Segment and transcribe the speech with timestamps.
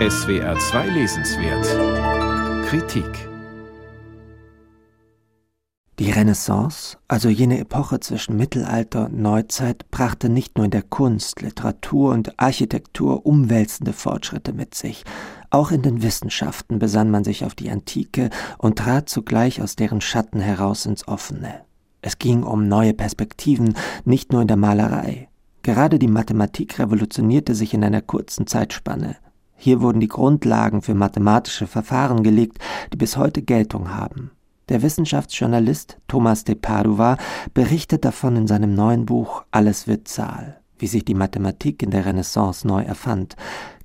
[0.00, 3.28] SWR 2 Lesenswert Kritik
[6.00, 11.42] Die Renaissance, also jene Epoche zwischen Mittelalter und Neuzeit, brachte nicht nur in der Kunst,
[11.42, 15.04] Literatur und Architektur umwälzende Fortschritte mit sich,
[15.50, 20.00] auch in den Wissenschaften besann man sich auf die Antike und trat zugleich aus deren
[20.00, 21.60] Schatten heraus ins Offene.
[22.02, 25.28] Es ging um neue Perspektiven, nicht nur in der Malerei.
[25.62, 29.18] Gerade die Mathematik revolutionierte sich in einer kurzen Zeitspanne.
[29.56, 32.58] Hier wurden die Grundlagen für mathematische Verfahren gelegt,
[32.92, 34.30] die bis heute Geltung haben.
[34.68, 37.18] Der Wissenschaftsjournalist Thomas de Padua
[37.52, 42.06] berichtet davon in seinem neuen Buch Alles wird Zahl, wie sich die Mathematik in der
[42.06, 43.36] Renaissance neu erfand.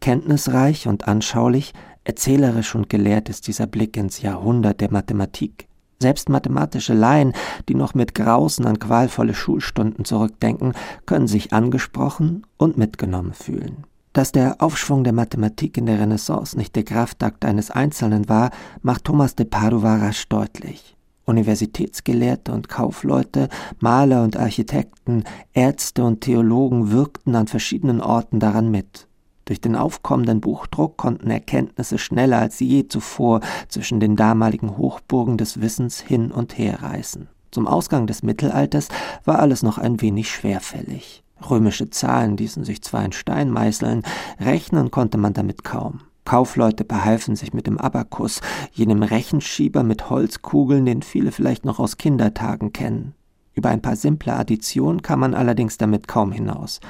[0.00, 1.72] Kenntnisreich und anschaulich,
[2.04, 5.66] erzählerisch und gelehrt ist dieser Blick ins Jahrhundert der Mathematik.
[5.98, 7.32] Selbst mathematische Laien,
[7.70, 10.74] die noch mit Grausen an qualvolle Schulstunden zurückdenken,
[11.06, 13.84] können sich angesprochen und mitgenommen fühlen.
[14.16, 18.50] Dass der Aufschwung der Mathematik in der Renaissance nicht der Kraftakt eines Einzelnen war,
[18.80, 20.96] macht Thomas de Padova rasch deutlich.
[21.26, 29.06] Universitätsgelehrte und Kaufleute, Maler und Architekten, Ärzte und Theologen wirkten an verschiedenen Orten daran mit.
[29.44, 35.60] Durch den aufkommenden Buchdruck konnten Erkenntnisse schneller als je zuvor zwischen den damaligen Hochburgen des
[35.60, 37.28] Wissens hin und her reißen.
[37.50, 38.88] Zum Ausgang des Mittelalters
[39.26, 41.22] war alles noch ein wenig schwerfällig.
[41.50, 44.02] Römische Zahlen ließen sich zwar in Stein meißeln,
[44.40, 46.00] rechnen konnte man damit kaum.
[46.24, 48.40] Kaufleute behalfen sich mit dem Abakus,
[48.72, 53.14] jenem Rechenschieber mit Holzkugeln, den viele vielleicht noch aus Kindertagen kennen.
[53.54, 56.80] Über ein paar simple Additionen kam man allerdings damit kaum hinaus.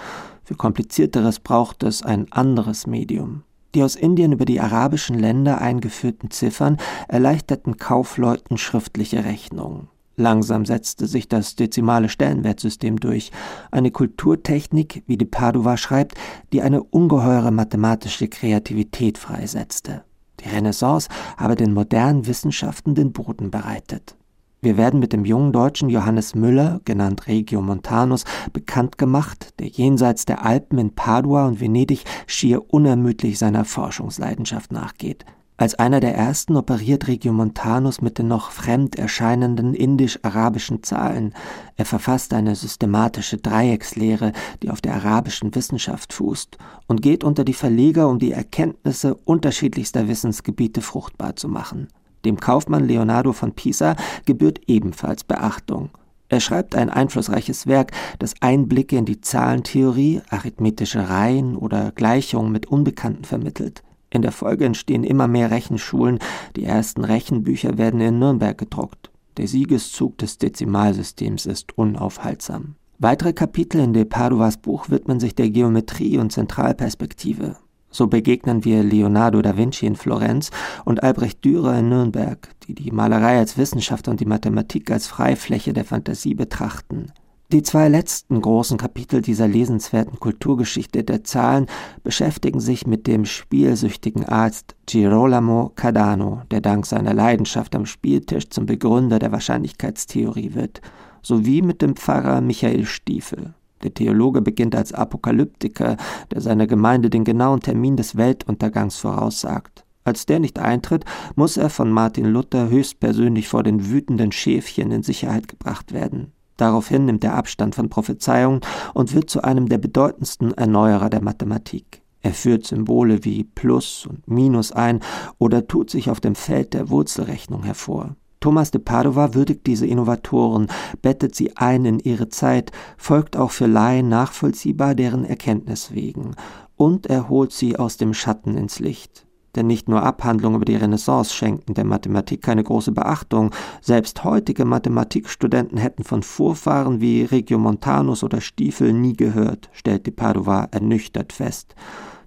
[0.42, 3.42] Für komplizierteres braucht es ein anderes Medium.
[3.74, 9.89] Die aus Indien über die arabischen Länder eingeführten Ziffern erleichterten Kaufleuten schriftliche Rechnungen.
[10.17, 13.31] Langsam setzte sich das dezimale Stellenwertsystem durch,
[13.70, 16.17] eine Kulturtechnik, wie de Padua schreibt,
[16.53, 20.05] die eine ungeheure mathematische Kreativität freisetzte.
[20.41, 24.17] Die Renaissance habe den modernen Wissenschaften den Boden bereitet.
[24.63, 30.24] Wir werden mit dem jungen Deutschen Johannes Müller, genannt Regio Montanus, bekannt gemacht, der jenseits
[30.24, 35.27] der Alpen in Padua und Venedig schier unermüdlich seiner Forschungsleidenschaft nachgeht.
[35.58, 41.33] Als einer der ersten operiert Regiomontanus mit den noch fremd erscheinenden indisch-arabischen Zahlen.
[41.77, 46.58] Er verfasst eine systematische Dreieckslehre, die auf der arabischen Wissenschaft fußt,
[46.89, 51.89] und geht unter die Verleger, um die Erkenntnisse unterschiedlichster Wissensgebiete fruchtbar zu machen.
[52.27, 53.96] Dem Kaufmann Leonardo von Pisa
[54.27, 55.89] gebührt ebenfalls Beachtung.
[56.28, 62.66] Er schreibt ein einflussreiches Werk, das Einblicke in die Zahlentheorie, arithmetische Reihen oder Gleichungen mit
[62.66, 63.84] Unbekannten vermittelt.
[64.16, 66.20] In der Folge entstehen immer mehr Rechenschulen,
[66.56, 69.10] die ersten Rechenbücher werden in Nürnberg gedruckt.
[69.36, 72.77] Der Siegeszug des Dezimalsystems ist unaufhaltsam.
[72.98, 77.56] Weitere Kapitel in de Padovas Buch widmen sich der Geometrie und Zentralperspektive.
[77.90, 80.50] So begegnen wir Leonardo da Vinci in Florenz
[80.86, 85.74] und Albrecht Dürer in Nürnberg, die die Malerei als Wissenschaft und die Mathematik als Freifläche
[85.74, 87.12] der Fantasie betrachten.
[87.52, 91.67] Die zwei letzten großen Kapitel dieser lesenswerten Kulturgeschichte der Zahlen
[92.02, 98.67] beschäftigen sich mit dem spielsüchtigen Arzt Girolamo Cardano, der dank seiner Leidenschaft am Spieltisch zum
[98.67, 100.80] Begründer der Wahrscheinlichkeitstheorie wird,
[101.23, 103.55] sowie mit dem Pfarrer Michael Stiefel.
[103.84, 105.98] Der Theologe beginnt als Apokalyptiker,
[106.33, 109.84] der seiner Gemeinde den genauen Termin des Weltuntergangs voraussagt.
[110.02, 111.05] Als der nicht eintritt,
[111.36, 116.33] muss er von Martin Luther höchstpersönlich vor den wütenden Schäfchen in Sicherheit gebracht werden.
[116.56, 118.61] Daraufhin nimmt er Abstand von Prophezeiungen
[118.94, 122.02] und wird zu einem der bedeutendsten Erneuerer der Mathematik.
[122.22, 125.00] Er führt Symbole wie Plus und Minus ein
[125.39, 128.16] oder tut sich auf dem Feld der Wurzelrechnung hervor.
[128.40, 130.69] Thomas de Padova würdigt diese Innovatoren,
[131.02, 136.37] bettet sie ein in ihre Zeit, folgt auch für Laien nachvollziehbar deren Erkenntnis wegen
[136.76, 139.25] und erholt sie aus dem Schatten ins Licht
[139.56, 143.50] denn nicht nur Abhandlungen über die Renaissance schenkten der Mathematik keine große Beachtung,
[143.81, 151.32] selbst heutige Mathematikstudenten hätten von Vorfahren wie Regiomontanus oder Stiefel nie gehört, stellte Padova ernüchtert
[151.32, 151.75] fest.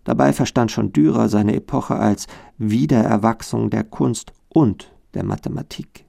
[0.03, 2.27] Dabei verstand schon Dürer seine Epoche als
[2.57, 6.05] Wiedererwachsung der Kunst und der Mathematik.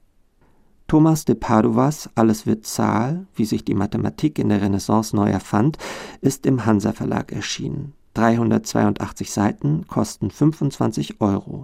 [0.90, 5.78] Thomas de Padovas Alles wird Zahl, wie sich die Mathematik in der Renaissance neu erfand,
[6.20, 7.92] ist im Hansa Verlag erschienen.
[8.14, 11.58] 382 Seiten kosten 25 Euro.